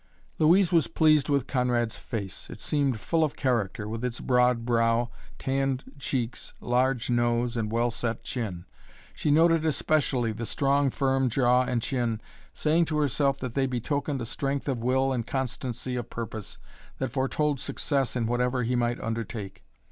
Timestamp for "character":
3.35-3.87